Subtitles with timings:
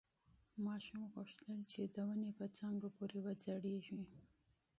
[0.65, 4.01] ماشوم غوښتل چې د ونې په څانګو پورې وځړېږي.